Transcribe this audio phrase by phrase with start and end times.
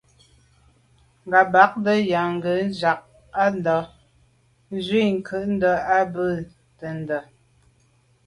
[1.27, 3.01] Ŋgàbándá nyâgə̀ ják
[3.41, 3.81] á ndɑ̌’
[4.75, 6.47] ndzwə́ ncúndá á bì’də̌
[6.79, 7.17] tɛ̌ndá.